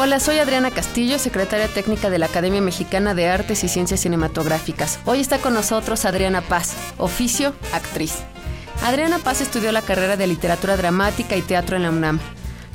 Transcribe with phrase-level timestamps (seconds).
[0.00, 5.00] Hola, soy Adriana Castillo, secretaria técnica de la Academia Mexicana de Artes y Ciencias Cinematográficas.
[5.06, 8.14] Hoy está con nosotros Adriana Paz, oficio actriz.
[8.84, 12.20] Adriana Paz estudió la carrera de literatura dramática y teatro en la UNAM.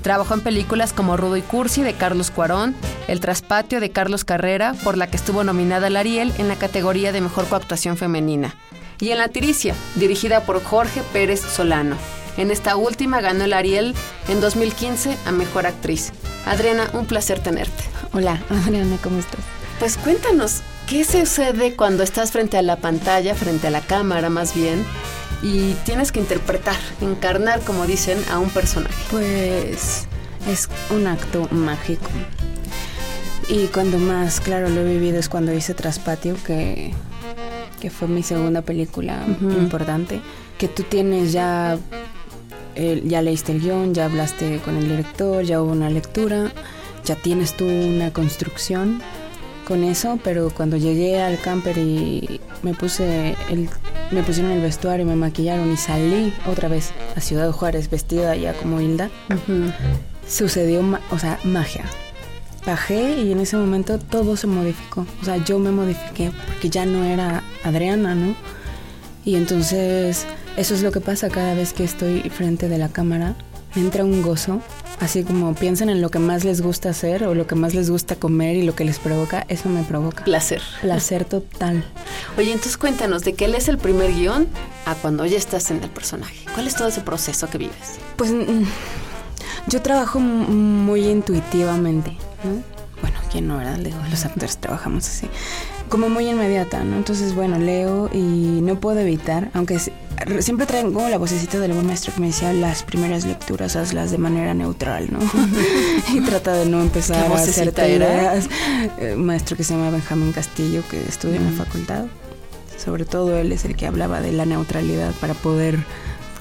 [0.02, 2.76] Trabajó en películas como Rudo y Cursi de Carlos Cuarón,
[3.08, 7.14] El Traspatio de Carlos Carrera, por la que estuvo nominada al Ariel en la categoría
[7.14, 8.54] de Mejor Coactuación Femenina,
[9.00, 11.96] y en La Tiricia, dirigida por Jorge Pérez Solano.
[12.36, 13.96] En esta última ganó el Ariel
[14.28, 16.12] en 2015 a Mejor Actriz.
[16.46, 17.84] Adriana, un placer tenerte.
[18.14, 19.40] Hola, Adriana, ¿cómo estás?
[19.80, 24.54] Pues cuéntanos, ¿qué sucede cuando estás frente a la pantalla, frente a la cámara más
[24.54, 24.86] bien,
[25.42, 28.96] y tienes que interpretar, encarnar, como dicen, a un personaje?
[29.10, 30.08] Pues
[30.50, 32.10] es un acto mágico.
[33.50, 36.94] Y cuando más claro lo he vivido es cuando hice Traspatio, que,
[37.82, 40.22] que fue mi segunda película importante,
[40.58, 41.78] que tú tienes ya
[42.76, 46.52] ya leíste el guion, ya hablaste con el director, ya hubo una lectura,
[47.06, 49.02] ya tienes tú una construcción
[49.68, 53.70] con eso, pero cuando llegué al camper y me puse el,
[54.12, 58.54] me pusieron el vestuario, me maquillaron y salí otra vez a Ciudad Juárez vestida ya
[58.54, 59.10] como Hilda,
[60.28, 61.86] sucedió, o sea, magia.
[62.66, 65.06] Bajé y en ese momento todo se modificó.
[65.22, 68.36] O sea, yo me modifiqué porque ya no era Adriana, ¿no?
[69.26, 70.26] Y entonces
[70.58, 73.36] eso es lo que pasa cada vez que estoy frente de la cámara.
[73.76, 74.62] Me entra un gozo,
[75.00, 77.90] así como piensan en lo que más les gusta hacer o lo que más les
[77.90, 80.24] gusta comer y lo que les provoca, eso me provoca.
[80.24, 80.62] Placer.
[80.82, 81.84] Placer total.
[82.38, 84.48] Oye, entonces cuéntanos, ¿de qué lees el primer guion
[84.86, 86.46] a cuando ya estás en el personaje?
[86.54, 87.98] ¿Cuál es todo ese proceso que vives?
[88.16, 88.64] Pues mm,
[89.70, 92.12] yo trabajo muy intuitivamente,
[92.44, 92.62] ¿no?
[93.02, 93.80] Bueno, ¿quién no, verdad?
[94.12, 95.28] Los actores trabajamos así
[95.94, 96.98] como muy inmediata, ¿no?
[96.98, 98.18] Entonces, bueno, leo y
[98.64, 99.78] no puedo evitar, aunque
[100.40, 104.18] siempre traigo la vocecita del buen maestro que me decía las primeras lecturas hazlas de
[104.18, 105.20] manera neutral, ¿no?
[106.12, 108.50] y trata de no empezar a hacer ideas.
[108.98, 112.06] Eh, maestro que se llama Benjamín Castillo, que estudia en la facultad.
[112.84, 115.78] Sobre todo él es el que hablaba de la neutralidad para poder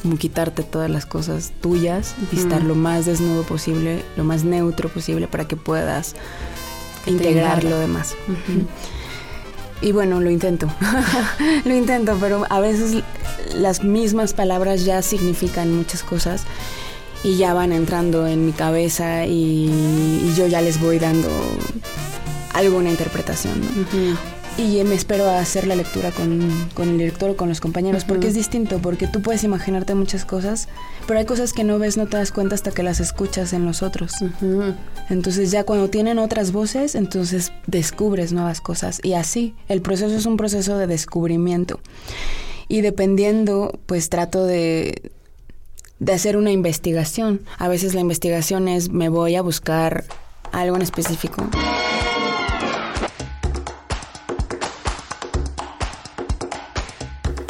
[0.01, 4.89] como quitarte todas las cosas tuyas y estar lo más desnudo posible, lo más neutro
[4.89, 6.15] posible para que puedas
[7.05, 8.15] integrar lo demás.
[9.83, 10.69] Y bueno, lo intento.
[11.65, 13.03] lo intento, pero a veces
[13.55, 16.45] las mismas palabras ya significan muchas cosas
[17.25, 21.29] y ya van entrando en mi cabeza y, yo ya les voy dando
[22.55, 23.61] alguna interpretación.
[23.61, 24.32] ¿no?
[24.59, 28.29] Y me espero a hacer la lectura con, el director o con los compañeros, porque
[28.29, 30.69] es distinto, porque tú puedes imaginarte muchas cosas,
[31.07, 33.65] pero hay cosas que no ves, no te das cuenta hasta que las escuchas en
[33.65, 34.13] los otros.
[35.09, 39.01] Entonces ya cuando tienen otras voces, entonces descubres nuevas cosas.
[39.03, 41.81] Y así, el proceso es un proceso de descubrimiento.
[42.69, 45.13] Y dependiendo, pues trato de,
[45.99, 47.43] de hacer una investigación.
[47.59, 50.05] A veces la investigación es me voy a buscar
[50.53, 51.49] algo en específico.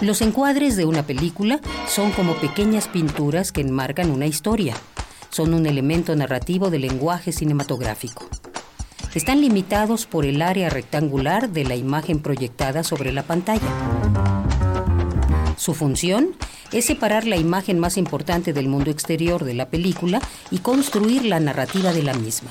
[0.02, 4.74] Los encuadres de una película son como pequeñas pinturas que enmarcan una historia.
[5.30, 8.26] Son un elemento narrativo del lenguaje cinematográfico.
[9.14, 13.62] Están limitados por el área rectangular de la imagen proyectada sobre la pantalla.
[15.56, 16.30] Su función
[16.72, 20.20] es separar la imagen más importante del mundo exterior de la película
[20.50, 22.50] y construir la narrativa de la misma.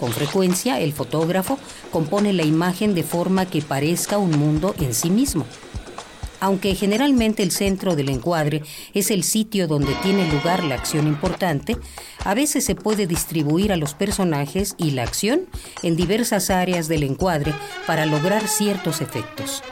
[0.00, 1.60] Con frecuencia, el fotógrafo
[1.92, 5.46] compone la imagen de forma que parezca un mundo en sí mismo.
[6.40, 8.62] Aunque generalmente el centro del encuadre
[8.94, 11.76] es el sitio donde tiene lugar la acción importante,
[12.24, 15.42] a veces se puede distribuir a los personajes y la acción
[15.82, 17.54] en diversas áreas del encuadre
[17.86, 19.62] para lograr ciertos efectos.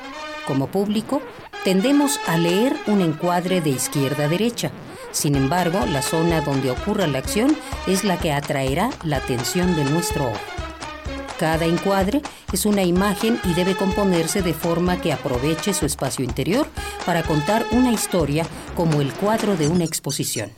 [0.47, 1.23] Como público,
[1.65, 4.70] tendemos a leer un encuadre de izquierda a derecha.
[5.11, 7.56] Sin embargo, la zona donde ocurra la acción
[7.87, 10.68] es la que atraerá la atención de nuestro ojo.
[11.38, 12.20] Cada encuadre
[12.52, 16.67] es una imagen y debe componerse de forma que aproveche su espacio interior
[17.06, 18.44] para contar una historia
[18.75, 20.50] como el cuadro de una exposición.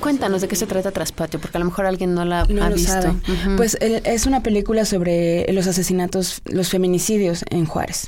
[0.00, 2.70] Cuéntanos de qué se trata Traspatio, porque a lo mejor alguien no la No ha
[2.70, 2.92] lo visto.
[2.92, 3.14] sabe.
[3.56, 8.06] Pues el- es una película sobre los asesinatos, los feminicidios en Juárez.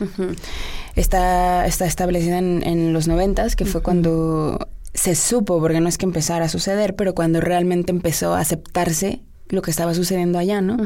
[0.94, 5.98] Está, está establecida en, en los noventas, que fue cuando se supo, porque no es
[5.98, 10.60] que empezara a suceder, pero cuando realmente empezó a aceptarse lo que estaba sucediendo allá,
[10.60, 10.76] ¿no?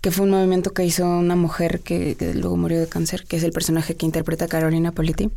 [0.00, 3.36] Que fue un movimiento que hizo una mujer que, que luego murió de cáncer, que
[3.36, 5.30] es el personaje que interpreta Carolina Politi.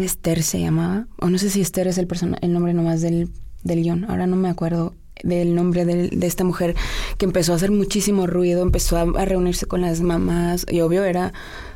[0.00, 3.28] Esther se llamaba, o no sé si Esther es el, persona, el nombre nomás del,
[3.62, 6.74] del guion, ahora no me acuerdo del nombre de esta mujer
[7.18, 11.04] que empezó a hacer muchísimo ruido, empezó a, a reunirse con las mamás y obvio
[11.04, 11.32] era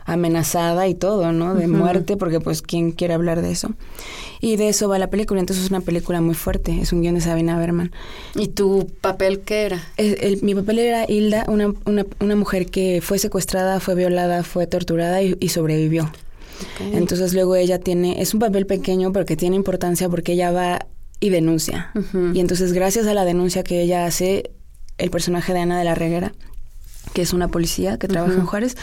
[0.07, 1.55] amenazada y todo, ¿no?
[1.55, 3.71] De muerte, porque pues quién quiere hablar de eso.
[4.41, 7.15] Y de eso va la película, entonces es una película muy fuerte, es un guion
[7.15, 7.91] de Sabina Berman.
[8.35, 9.83] ¿Y tu papel qué era?
[9.97, 14.67] El- mi papel era Hilda, una, una, una mujer que fue secuestrada, fue violada, fue
[14.67, 16.11] torturada y, y sobrevivió.
[16.93, 20.87] Entonces luego ella tiene, es un papel pequeño pero que tiene importancia porque ella va
[21.25, 21.91] y denuncia.
[22.35, 24.51] Y entonces gracias a la denuncia que ella hace,
[24.99, 26.35] el personaje de Ana de la Reguera,
[27.15, 28.77] que es una policía que trabaja en Juárez,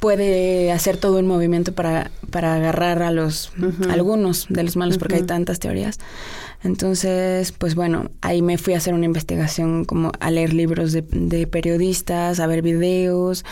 [0.00, 3.52] puede hacer todo un movimiento para, para agarrar a los
[3.88, 6.00] algunos de los malos, porque hay tantas teorías.
[6.64, 11.02] Entonces, pues bueno, ahí me fui a hacer una investigación, como a leer libros de,
[11.02, 13.44] de periodistas, a ver videos,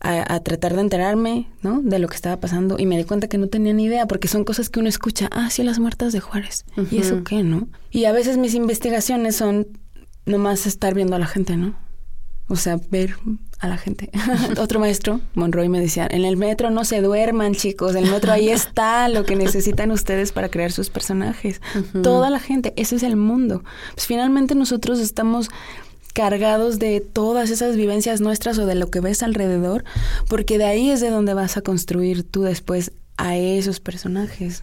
[0.00, 1.80] a, a tratar de enterarme, ¿no?
[1.80, 2.76] De lo que estaba pasando.
[2.78, 5.28] Y me di cuenta que no tenía ni idea, porque son cosas que uno escucha,
[5.32, 6.64] ah, sí, las muertas de Juárez.
[6.90, 7.68] ¿Y eso qué, no?
[7.90, 9.68] Y a veces mis investigaciones son
[10.24, 11.74] nomás estar viendo a la gente, ¿no?
[12.48, 13.16] O sea, ver
[13.58, 14.10] a la gente.
[14.58, 18.50] Otro maestro, Monroy, me decía, en el metro no se duerman, chicos, el metro ahí
[18.50, 21.60] está lo que necesitan ustedes para crear sus personajes.
[22.02, 23.64] Toda la gente, ese es el mundo.
[23.94, 25.48] Pues finalmente nosotros estamos
[26.12, 29.84] cargados de todas esas vivencias nuestras o de lo que ves alrededor,
[30.28, 34.62] porque de ahí es de donde vas a construir tú después a esos personajes.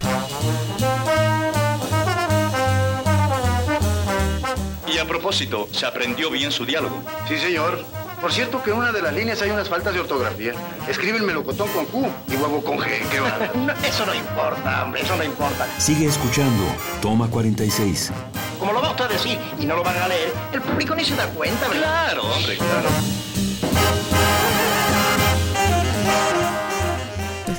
[5.04, 7.04] A propósito, ¿se aprendió bien su diálogo?
[7.28, 7.84] Sí, señor.
[8.22, 10.54] Por cierto que en una de las líneas hay unas faltas de ortografía.
[10.88, 12.88] Escribe el melocotón con Q y huevo con G.
[13.12, 13.52] Qué bárbaro.
[13.66, 15.68] No, eso no importa, hombre, eso no importa.
[15.78, 16.64] Sigue escuchando.
[17.02, 18.12] Toma 46.
[18.60, 21.04] Como lo va usted a decir y no lo van a leer, el público ni
[21.04, 21.82] se da cuenta, ¿verdad?
[21.82, 22.90] Claro, hombre, claro.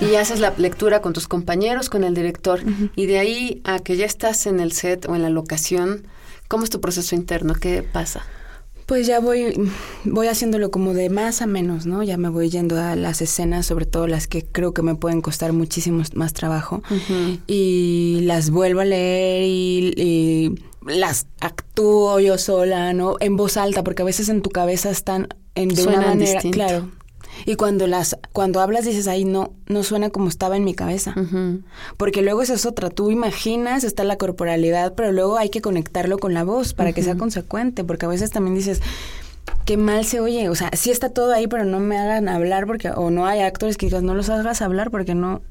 [0.01, 2.61] Y haces la lectura con tus compañeros, con el director.
[2.97, 6.07] Y de ahí a que ya estás en el set o en la locación,
[6.55, 7.53] ¿cómo es tu proceso interno?
[7.55, 8.23] ¿Qué pasa?
[8.87, 9.61] Pues ya voy,
[10.05, 12.05] voy haciéndolo como de más a menos, ¿no?
[12.05, 15.21] Ya me voy yendo a las escenas, sobre todo las que creo que me pueden
[15.21, 16.81] costar muchísimo más trabajo.
[17.49, 20.55] Y las vuelvo a leer y, y
[20.87, 23.17] las actúo yo sola, ¿no?
[23.19, 26.33] En voz alta, porque a veces en tu cabeza están en, de Suenan una manera,
[26.35, 26.55] distinto.
[26.55, 26.91] claro.
[27.47, 31.15] Y cuando las, cuando hablas dices, ay, no, no suena como estaba en mi cabeza.
[31.97, 32.91] Porque luego esa es otra.
[32.91, 37.03] Tú imaginas, está la corporalidad, pero luego hay que conectarlo con la voz para que
[37.03, 37.85] sea consecuente.
[37.85, 38.81] Porque a veces también dices,
[39.65, 40.49] qué mal se oye.
[40.49, 43.41] O sea, sí está todo ahí, pero no me hagan hablar porque, o no hay
[43.41, 45.43] actores que digas, no los hagas hablar porque no,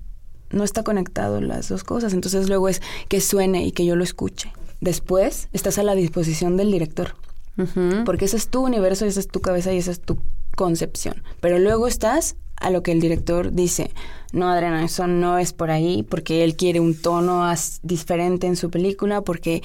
[0.52, 2.14] no está conectado las dos cosas.
[2.14, 4.54] Entonces luego es que suene y que yo lo escuche.
[4.82, 7.16] Después estás a la disposición del director.
[8.06, 10.18] Porque ese es tu universo, y esa es tu cabeza y esa es tu
[10.56, 11.24] concepción.
[11.40, 13.92] Pero luego estás a lo que el director dice,
[14.32, 17.44] no, Adriana, eso no es por ahí, porque él quiere un tono
[17.82, 19.62] diferente en su película, porque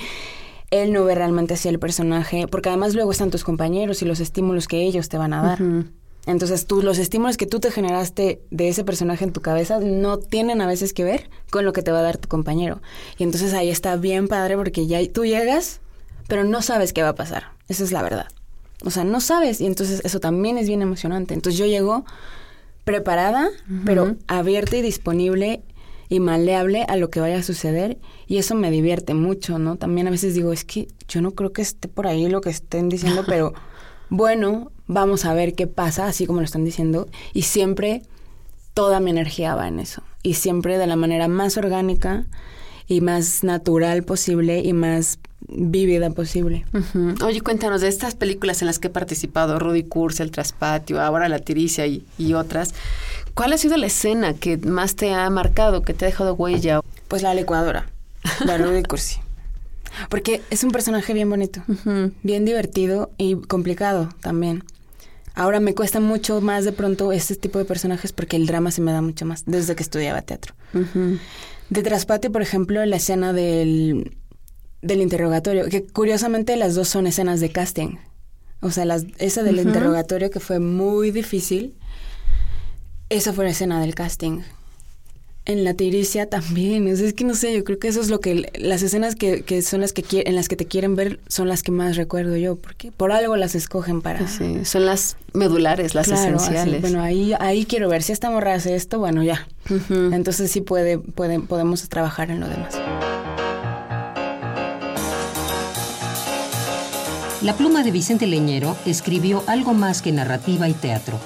[0.70, 4.20] él no ve realmente así el personaje, porque además luego están tus compañeros y los
[4.20, 5.58] estímulos que ellos te van a dar.
[6.26, 10.18] Entonces, tú, los estímulos que tú te generaste de ese personaje en tu cabeza no
[10.18, 12.82] tienen a veces que ver con lo que te va a dar tu compañero.
[13.16, 15.80] Y entonces ahí está bien padre porque ya tú llegas,
[16.26, 17.52] pero no sabes qué va a pasar.
[17.68, 18.26] Esa es la verdad.
[18.84, 21.34] O sea, no sabes y entonces eso también es bien emocionante.
[21.34, 22.04] Entonces yo llego
[22.84, 23.50] preparada,
[23.84, 25.62] pero abierta y disponible
[26.08, 29.76] y maleable a lo que vaya a suceder y eso me divierte mucho, ¿no?
[29.76, 32.50] También a veces digo, es que yo no creo que esté por ahí lo que
[32.50, 33.52] estén diciendo, pero
[34.08, 38.02] bueno, vamos a ver qué pasa, así como lo están diciendo, y siempre
[38.72, 42.26] toda mi energía va en eso, y siempre de la manera más orgánica
[42.88, 46.64] y más natural posible y más vívida posible.
[47.24, 51.28] Oye, cuéntanos de estas películas en las que he participado, Rudy Kurz, El Traspatio, ahora
[51.28, 52.74] La Tiricia y, y otras.
[53.34, 56.80] ¿Cuál ha sido la escena que más te ha marcado, que te ha dejado huella?
[57.06, 57.88] Pues la licuadora,
[58.44, 59.20] de Rudy Cursi.
[60.08, 61.62] Porque es un personaje bien bonito,
[62.22, 64.64] bien divertido y complicado también.
[65.34, 68.80] Ahora me cuesta mucho más de pronto este tipo de personajes porque el drama se
[68.80, 70.54] me da mucho más desde que estudiaba teatro.
[71.70, 74.18] De Traspatio, por ejemplo, la escena del
[74.82, 77.96] del interrogatorio, que curiosamente las dos son escenas de casting.
[78.60, 81.76] O sea, las, esa del interrogatorio que fue muy difícil,
[83.08, 84.40] esa fue la escena del casting.
[85.48, 88.10] En la tiricia también, o sea, es que no sé, yo creo que eso es
[88.10, 91.20] lo que, las escenas que, que son las que en las que te quieren ver
[91.26, 94.28] son las que más recuerdo yo, porque por algo las escogen para...
[94.28, 96.82] Sí, son las medulares, las Claro, así, esenciales.
[96.82, 99.48] bueno, ahí, ahí quiero ver si esta morra hace esto, bueno, ya.
[99.88, 102.74] Entonces sí puede, puede, podemos trabajar en lo demás.
[107.40, 111.18] La pluma de Vicente Leñero escribió algo más que narrativa y teatro.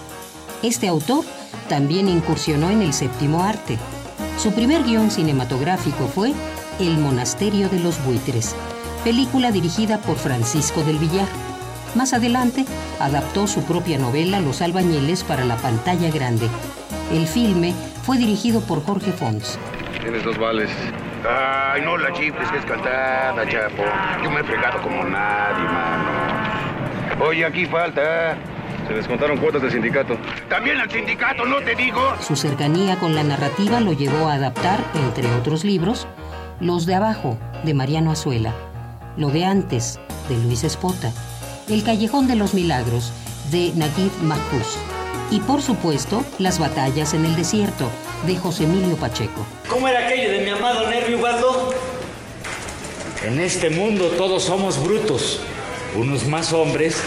[0.62, 1.24] Este autor
[1.68, 3.78] también incursionó en el séptimo arte.
[4.42, 6.32] Su primer guion cinematográfico fue
[6.80, 8.56] El Monasterio de los Buitres,
[9.04, 11.28] película dirigida por Francisco del Villar.
[11.94, 12.64] Más adelante,
[12.98, 16.48] adaptó su propia novela Los albañiles para la pantalla grande.
[17.12, 17.72] El filme
[18.02, 19.60] fue dirigido por Jorge Fons.
[20.00, 20.70] Tienes dos vales.
[21.24, 23.84] Ay, no la chifles, que es cantada, chapo.
[24.24, 27.24] Yo me he fregado como nadie, mano.
[27.24, 28.36] Oye, aquí falta.
[28.88, 30.16] Se descontaron cuotas del sindicato.
[30.48, 32.00] También al sindicato, no te digo.
[32.20, 36.06] Su cercanía con la narrativa lo llevó a adaptar, entre otros libros,
[36.60, 38.52] Los de Abajo, de Mariano Azuela,
[39.16, 41.12] Lo de Antes, de Luis Espota,
[41.68, 43.12] El Callejón de los Milagros,
[43.50, 44.76] de Naguib Mahfouz,
[45.30, 47.88] y por supuesto, Las Batallas en el Desierto,
[48.26, 49.46] de José Emilio Pacheco.
[49.68, 51.74] ¿Cómo era aquello de mi amado Nervio Ubaldo?
[53.24, 55.40] En este mundo todos somos brutos.
[55.96, 57.02] Unos más hombres,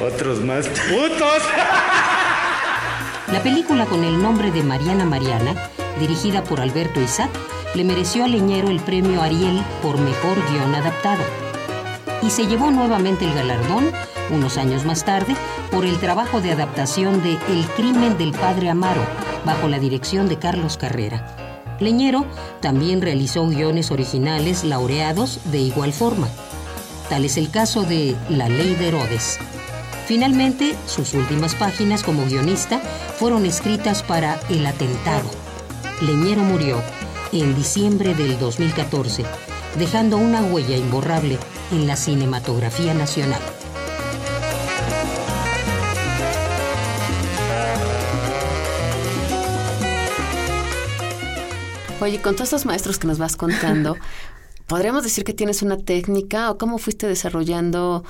[0.00, 1.42] otros más putos.
[3.32, 5.54] La película con el nombre de Mariana Mariana,
[5.98, 7.30] dirigida por Alberto Isaac,
[7.74, 11.22] le mereció a Leñero el premio Ariel por mejor guion adaptado.
[12.22, 13.90] Y se llevó nuevamente el galardón,
[14.30, 15.34] unos años más tarde,
[15.70, 19.04] por el trabajo de adaptación de El crimen del padre Amaro,
[19.44, 21.36] bajo la dirección de Carlos Carrera.
[21.80, 22.24] Leñero
[22.60, 26.28] también realizó guiones originales laureados de igual forma.
[27.08, 29.38] Tal es el caso de La ley de Herodes.
[30.06, 32.78] Finalmente, sus últimas páginas como guionista
[33.18, 35.30] fueron escritas para El atentado.
[36.02, 36.82] Leñero murió
[37.32, 39.24] en diciembre del 2014,
[39.78, 41.38] dejando una huella imborrable
[41.72, 43.40] en la cinematografía nacional.
[52.00, 53.96] Oye, con todos estos maestros que nos vas contando,
[54.74, 58.02] ¿podríamos decir que tienes una técnica o cómo fuiste desarrollando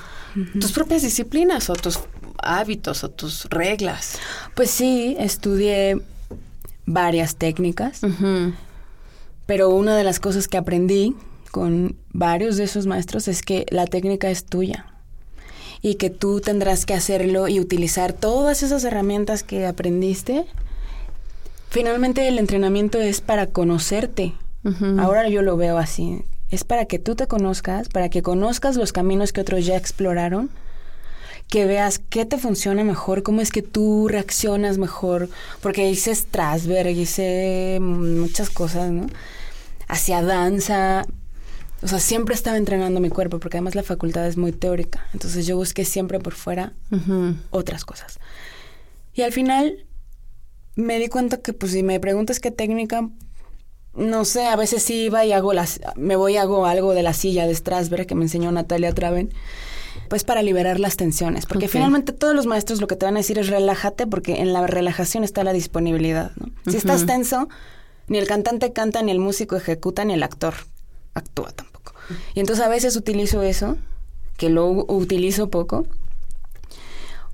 [0.59, 1.99] tus propias disciplinas o tus
[2.41, 4.17] hábitos o tus reglas?
[4.55, 6.01] Pues sí, estudié
[6.87, 8.01] varias técnicas,
[9.45, 11.15] pero una de las cosas que aprendí
[11.51, 14.87] con varios de esos maestros es que la técnica es tuya
[15.83, 20.47] y que tú tendrás que hacerlo y utilizar todas esas herramientas que aprendiste.
[21.69, 24.33] Finalmente el entrenamiento es para conocerte.
[24.97, 26.23] Ahora yo lo veo así.
[26.49, 30.49] Es para que tú te conozcas, para que conozcas los caminos que otros ya exploraron,
[31.49, 35.29] que veas qué te funciona mejor, cómo es que tú reaccionas mejor,
[35.61, 39.07] porque hice Strasberg, hice muchas cosas, ¿no?
[39.87, 41.05] Hacia danza,
[41.81, 45.45] o sea, siempre estaba entrenando mi cuerpo, porque además la facultad es muy teórica, entonces
[45.45, 46.73] yo busqué siempre por fuera
[47.51, 48.19] otras cosas.
[49.13, 49.85] Y al final
[50.75, 53.07] me di cuenta que, pues, si me preguntas qué técnica,
[53.95, 57.03] no sé, a veces sí iba y hago las, me voy y hago algo de
[57.03, 59.33] la silla de Strasberg que me enseñó Natalia Traven,
[60.09, 63.19] pues para liberar las tensiones, porque finalmente todos los maestros lo que te van a
[63.19, 66.51] decir es relájate, porque en la relajación está la disponibilidad, ¿no?
[66.69, 67.47] Si estás tenso,
[68.07, 70.53] ni el cantante canta, ni el músico ejecuta, ni el actor
[71.13, 71.93] actúa tampoco.
[72.33, 73.77] Y entonces a veces utilizo eso,
[74.37, 75.87] que lo utilizo poco,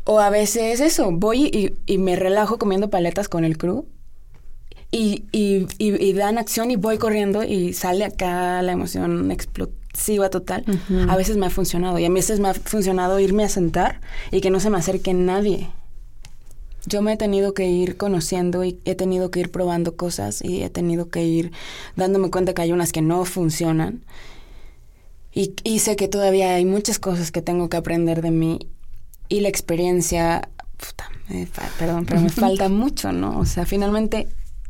[0.04, 3.86] o a veces eso, voy y, y me relajo comiendo paletas con el crew
[4.92, 10.30] y, y, y- y dan acción y voy corriendo y sale acá la emoción explosiva
[10.30, 10.66] total.
[11.10, 14.42] A veces me ha funcionado y a veces me ha funcionado irme a sentar y
[14.42, 15.70] que no se me acerque nadie.
[16.88, 20.64] Yo me he tenido que ir conociendo y he tenido que ir probando cosas y
[20.64, 21.52] he tenido que ir
[21.96, 24.04] dándome cuenta que hay unas que no funcionan.
[25.34, 28.60] Y, y sé que todavía hay muchas cosas que tengo que aprender de mí
[29.30, 31.48] y la experiencia, puta, me
[31.80, 33.40] perdón, pero me falta mucho, ¿no?
[33.40, 34.28] O sea, finalmente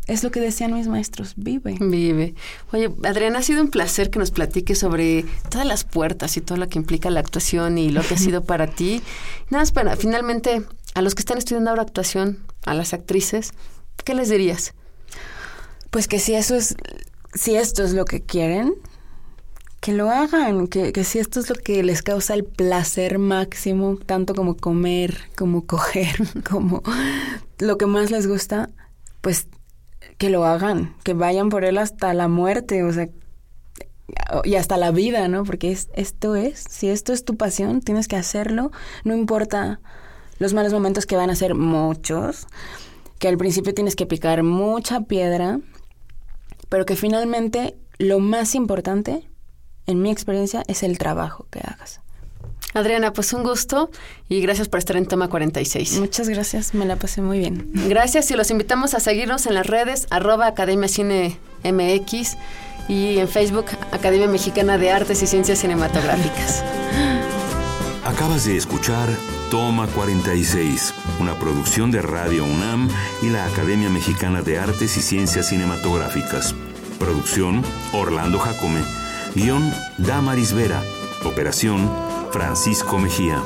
[0.08, 1.78] es lo que decían mis maestros, vive.
[1.80, 2.34] Vive.
[2.72, 6.58] Oye, Adriana, ha sido un placer que nos platiques sobre todas las puertas y todo
[6.58, 9.02] lo que implica la actuación y lo que ha sido para ti.
[9.50, 10.64] Nada más para, finalmente,
[10.96, 13.52] a los que están estudiando ahora actuación, a las actrices,
[14.04, 14.74] ¿qué les dirías?
[15.92, 16.76] Pues que si eso es,
[17.34, 18.74] si esto es lo que quieren,
[19.82, 23.98] que lo hagan, que, que si esto es lo que les causa el placer máximo,
[24.06, 26.16] tanto como comer, como coger,
[26.50, 26.82] como
[27.60, 28.70] lo que más les gusta,
[29.22, 29.48] pues
[30.18, 33.10] que lo hagan, que vayan por él hasta la muerte, o sea,
[34.44, 35.44] y hasta la vida, ¿no?
[35.44, 38.72] Porque es, esto es, si esto es tu pasión, tienes que hacerlo,
[39.04, 39.80] no importa
[40.40, 42.48] los malos momentos que van a ser muchos,
[43.20, 45.60] que al principio tienes que picar mucha piedra,
[46.70, 49.28] pero que finalmente lo más importante,
[49.86, 52.02] en mi experiencia, es el trabajo que hagas.
[52.74, 53.90] Adriana, pues un gusto
[54.30, 56.00] y gracias por estar en Toma 46.
[56.00, 57.70] Muchas gracias, me la pasé muy bien.
[57.88, 62.38] Gracias y los invitamos a seguirnos en las redes arroba Academia Cine MX
[62.88, 66.64] y en Facebook Academia Mexicana de Artes y Ciencias Cinematográficas.
[68.06, 69.10] Acabas de escuchar
[69.52, 72.90] Toma 46, una producción de Radio UNAM
[73.22, 76.56] y la Academia Mexicana de Artes y Ciencias Cinematográficas.
[76.98, 77.64] Producción
[77.94, 78.82] Orlando Jacome.
[79.36, 80.82] Guión Damaris Vera.
[81.26, 81.90] Operación
[82.32, 83.44] Francisco Mejía.